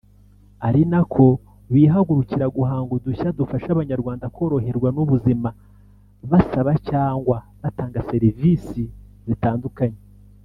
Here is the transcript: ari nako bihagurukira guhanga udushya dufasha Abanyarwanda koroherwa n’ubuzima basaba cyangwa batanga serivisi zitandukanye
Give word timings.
ari 0.67 0.81
nako 0.91 1.27
bihagurukira 1.73 2.45
guhanga 2.57 2.91
udushya 2.97 3.29
dufasha 3.37 3.69
Abanyarwanda 3.71 4.25
koroherwa 4.35 4.89
n’ubuzima 4.95 5.49
basaba 6.29 6.71
cyangwa 6.89 7.37
batanga 7.61 7.99
serivisi 8.09 8.81
zitandukanye 9.27 9.99